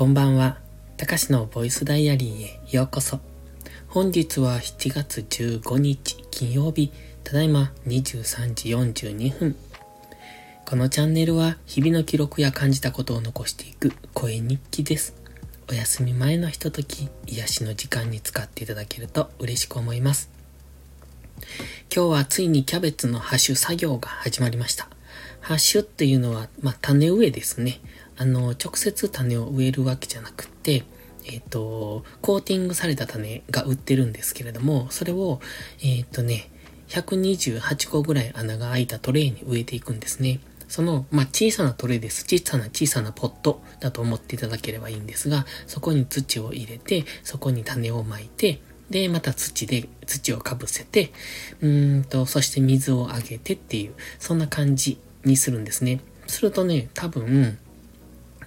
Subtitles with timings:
[0.00, 0.56] こんばんは。
[0.96, 3.20] たかしのボイスダイアリーへようこそ。
[3.86, 6.90] 本日は7月15日金曜日、
[7.22, 9.56] ただいま23時42分。
[10.64, 15.14] このチャンネルは日々の記録や感じたことを残していく声日記です。
[15.70, 20.30] お休み前のひととき、癒しの時間に使っていただけると嬉しく思います。
[21.94, 24.88] 今日はついにキャベツのハッシュ作業が始まりました。
[25.40, 27.80] ハッシュっていうのは、まあ、種植えですね。
[28.16, 30.84] あの、直接種を植えるわけじゃなくて、
[31.24, 35.40] えっ、ー、と、コーティングされた種が売ってるんですけれども、それを、
[35.82, 36.50] えっ、ー、とね、
[36.88, 40.40] 128個ぐらい穴が開いたトレイに植えていくんですね。
[40.68, 42.24] その、まあ、小さなトレイです。
[42.24, 48.60] 小さな小さなポットだと思っていただければいいんですが、そこに土を入れて、そこに種をまいて、
[48.90, 51.12] で、また土で、土をかぶせて、
[51.60, 56.00] うんと、そして水をあげてっていう、そんな感じにするんですね。
[56.26, 57.58] するとね、多分、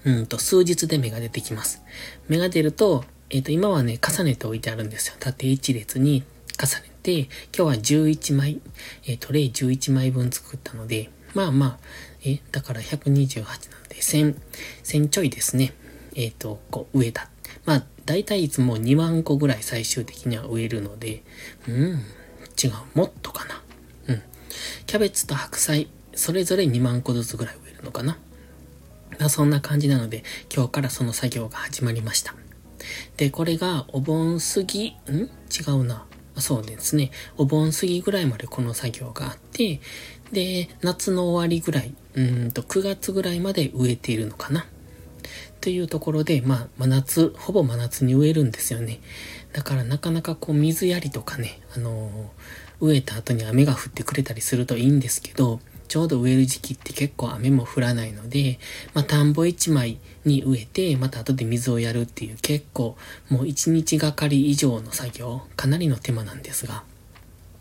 [0.05, 1.81] うんと、数日で芽が出てきます。
[2.27, 5.15] 芽が出ると、えっ、ー、と、今はね、重ねて置いてあるんですよ。
[5.19, 6.23] 縦一列に
[6.57, 8.61] 重ねて、今日は11枚、
[9.05, 11.77] えー、トレイ11枚分作ったので、まあまあ、
[12.25, 14.35] え、だから128なので、1000、
[14.83, 15.73] 1000ちょいですね。
[16.15, 17.29] えっ、ー、と、こう、植えた。
[17.65, 21.23] まあ、だいたいいつも2万個ぐらい最終的には植えるので、
[21.67, 21.75] うん、
[22.61, 23.61] 違う、もっとかな。
[24.07, 24.21] うん。
[24.85, 28.17] キャベツと白菜、それぞれ2万個ずつぐらい植えるのかな？
[29.19, 32.35] まあ、そんな感じなので、今日からその作業が始まりました。
[33.17, 35.29] で、これがお盆過ぎ、ん？
[35.49, 36.05] 違うな。
[36.35, 37.11] そうですね。
[37.37, 39.81] お盆過ぎぐらいまでこの作業があって、
[40.31, 44.65] で、夏の終わりぐらい、うんと9月ぐらいまで植えているのかな。
[45.61, 48.99] というところで、まあ、真夏、ほぼ真夏に植えるんですよね。
[49.53, 55.61] だからなかなかこう水やりとかね、あのー、植えた後に雨が降ってくれたりするといいんですけど、
[55.93, 58.57] ちょうど植える時期って結構雨も降らないので、
[58.95, 62.97] まあ、田んぼ1枚に植えて、また後で水をやるっていう結構
[63.29, 66.81] もう1日がかり以上の作業、かなりの手間なんですが、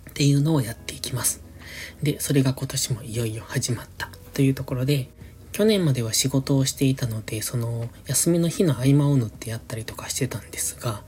[0.09, 1.43] っていうのをやっていきます。
[2.03, 5.11] で、それが今年もいよいよ始まったというところで、
[5.53, 11.03] 去年までは仕事をしていたので、その休みの日の合間を縫ってやったりとかしてたんですが、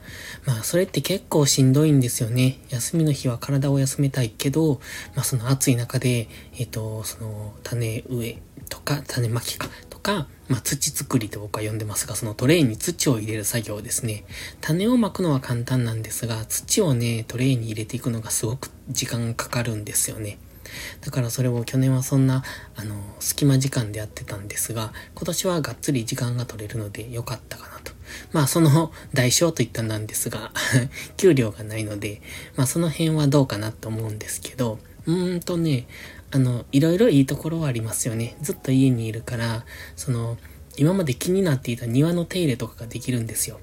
[0.45, 2.59] まあそれって結構しんどいんですよね。
[2.69, 4.81] 休みの日は体を休めたいけど、
[5.15, 6.29] まあその暑い中で、
[6.59, 14.25] えっ、ー、と、その種植えとか種まきかとか、まあ土作りと僕は呼んでますが、そのトレイに土を入れる作業ですね。
[14.61, 20.37] 種をまくのは簡単なんですが、土をね、トレイに入れていくのがすごく時間がかかるんですよね。
[21.01, 22.43] だからそれを去年はそんな、
[22.77, 27.93] あの、隙間時間でやってたんですが、今年はがっつり時間が取れるので良かったかなと。
[28.33, 30.53] まあその代償といったなんですが
[31.17, 32.21] 給料がないので、
[32.57, 35.87] まあその辺はどうかなと思うんですけど、うーんとね、
[36.31, 38.37] あの、いろいろいいところはありますよね。
[38.43, 39.65] ずっと家にいるから、
[39.97, 40.37] その、
[40.77, 43.61] 今まで気になっていた庭の手入れとかができるんですよ。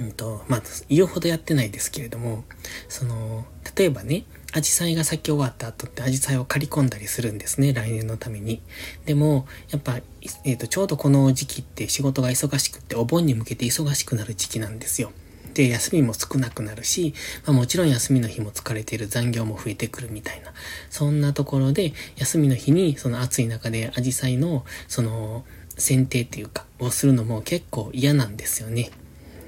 [0.00, 2.44] うんと、まあ、言うほどやってないですけれども、
[2.88, 3.44] その、
[3.76, 8.62] 例えばね、アジサイが咲き終わった後ってアジサイを刈り込んだりするんですね、来年のために。
[9.04, 9.98] でも、やっぱ、
[10.44, 15.12] えっ、ー、と、ちょうどこの時期って仕事が忙しくってお盆に向けて忙しくなる時期なんですよ。
[15.52, 17.12] で、休みも少なくなるし、
[17.44, 20.52] まあ、もちろん休みの日も疲れている残業も増えてくるみたいな。
[20.88, 25.44] そんなところで、休みの日にその暑い中でアジサイの、その、
[25.76, 28.90] 剪定っていうか、をするのも結構嫌なんですよね。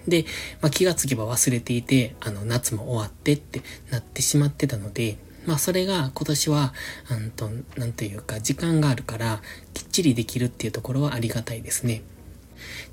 [0.09, 0.25] で、
[0.61, 6.73] まあ、気がつけば忘れていて、あの、夏も終わってってなってしまってたので、まあそれが今年は、
[7.11, 9.41] うんと、なんというか時間があるから
[9.75, 12.03] きっちりできるっていうところはありがたいですね。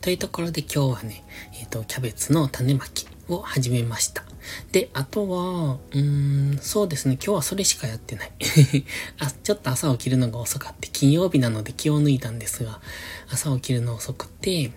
[0.02, 4.24] というところで今日はね、えっ、ー、と、キャベツの種まきを始めました。
[4.72, 8.32] で、あとは、うーん、そうですね、今日はそれしかやってない。
[9.20, 12.82] あ、ちょっと朝起きるのが遅かって、金曜日なので気を抜いたんですが、
[13.30, 14.72] 朝起きるの遅くて、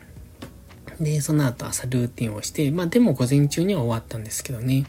[1.00, 4.86] で、その後朝ルーティンをして、まあでも午前中には終わったんですけどね。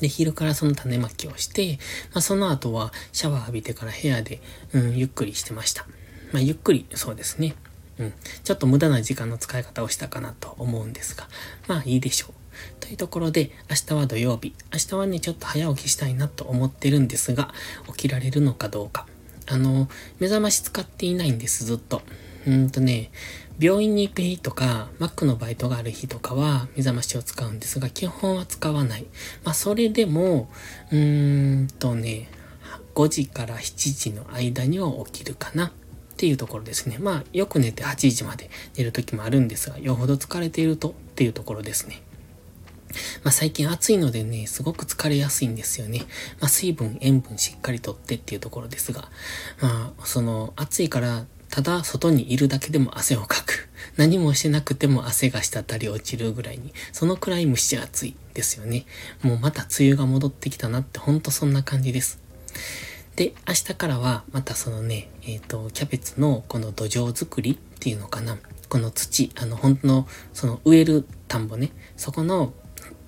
[0.00, 1.78] で、昼からその種まきをして、
[2.12, 4.40] まあその後はシャワー浴びてから部屋で、
[4.72, 5.86] うん、ゆっくりしてました。
[6.32, 7.54] まあゆっくり、そうですね。
[7.98, 8.12] うん。
[8.44, 11.28] ちょっと無駄な時間の使い方をしたかなと思うんですが、
[11.68, 12.34] まあいいでしょう。
[12.80, 14.54] というところで、明日は土曜日。
[14.72, 17.52] 明日はね、ちょっと早起きしたいなと思ってるんですが、
[17.88, 19.06] 起きられるのかどうか。
[19.46, 19.88] あの、
[20.18, 22.02] 目覚まし使っていないんです、ずっと。
[22.46, 23.10] うんとね、
[23.58, 29.06] 病院に行く日とか、マックのバイトがある日とかは目覚ましを使うんですが、基本は使わない。
[29.44, 30.48] まあ、それでも、
[30.90, 32.28] うーんとね、
[32.94, 35.72] 5時から7時の間には起きるかなっ
[36.16, 36.98] ていうところですね。
[36.98, 42.02] まあ、よく寝て8時まで寝る時もあるんですが、よほど疲れているとっていうところですね。
[43.22, 46.00] まあ、最近暑いのでね、すごく疲れやすいんですよね。
[46.40, 49.10] まあ、水分、塩分しっかりとってっていうところですが、
[49.60, 53.68] まあ、その暑いからただ外にいるだけでも汗をかく。
[53.96, 58.86] 何もしてなくても汗が滴り落ちるぐらいに、そのくらい蒸し暑いですよね。
[59.22, 62.18] もうまた梅雨が戻ってきたなってほんとそんな感じです。
[63.16, 68.38] で、明日からはまたそのね、えっ、ー、と、キャベツのこの土壌作りっていうのかな。
[68.68, 72.54] この土、あの、本当の、その植える田んぼね、そこの、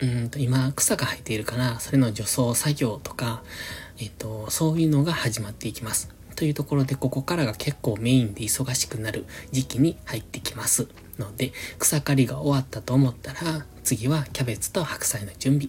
[0.01, 3.45] うんと、今草が生えているから、それの除草作業とか、
[3.99, 6.09] えっ、と、そういうのが始まっていきます。
[6.43, 10.89] というところで、ここからが結構メインで忙しくなる時期に入ってきます。
[11.17, 15.69] ので、草刈りが終わったと思ったら、次はキャベツと白菜の準備。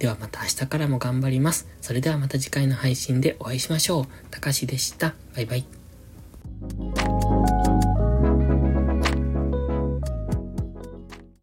[0.00, 1.68] ではまた明日からも頑張ります。
[1.80, 4.06] それではまた次回の配信でお会いしましょう。
[4.32, 5.14] たかしでした。
[5.36, 5.64] バイバイ。